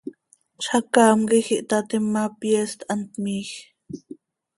Zacaam 0.65 1.19
quij 1.29 1.47
ihtaatim 1.57 2.05
ma, 2.13 2.23
pyeest 2.39 2.79
hant 2.89 3.11
miij. 3.23 3.49